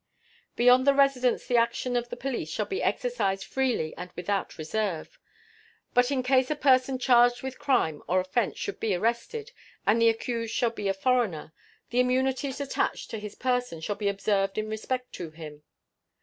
Beyond 0.55 0.87
the 0.87 0.95
residence 0.95 1.45
the 1.45 1.57
action 1.57 1.95
of 1.95 2.09
the 2.09 2.17
police 2.17 2.49
shall 2.49 2.65
be 2.65 2.81
exercised 2.81 3.43
freely 3.43 3.95
and 3.95 4.09
without 4.15 4.57
reserve; 4.57 5.19
but 5.93 6.09
in 6.09 6.23
case 6.23 6.49
a 6.49 6.55
person 6.55 6.97
charged 6.97 7.43
with 7.43 7.59
crime 7.59 8.01
or 8.07 8.19
offense 8.19 8.57
should 8.57 8.79
be 8.79 8.95
arrested, 8.95 9.51
and 9.85 10.01
the 10.01 10.09
accused 10.09 10.55
shall 10.55 10.71
be 10.71 10.87
a 10.87 10.93
foreigner, 10.95 11.53
the 11.91 11.99
immunities 11.99 12.59
attached 12.59 13.11
to 13.11 13.19
his 13.19 13.35
person 13.35 13.79
shall 13.79 13.95
be 13.95 14.07
observed 14.09 14.57
in 14.57 14.69
respect 14.69 15.13
to 15.13 15.29
him. 15.29 15.61